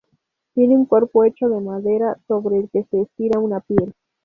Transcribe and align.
Tiene 0.55 0.73
un 0.75 0.85
cuerpo 0.87 1.25
hecho 1.25 1.47
de 1.47 1.61
madera 1.61 2.17
sobre 2.27 2.57
el 2.57 2.71
que 2.71 2.85
se 2.85 3.01
estira 3.01 3.39
una 3.39 3.59
piel. 3.59 3.93